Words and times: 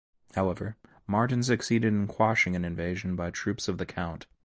However, 0.33 0.77
Martin 1.05 1.43
succeeded 1.43 1.89
in 1.93 2.07
quashing 2.07 2.55
an 2.55 2.65
invasion 2.65 3.15
by 3.15 3.29
troops 3.29 3.67
of 3.67 3.77
the 3.77 3.85
count. 3.85 4.25